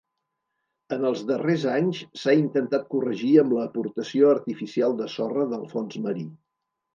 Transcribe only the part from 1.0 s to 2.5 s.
els darrers anys s'ha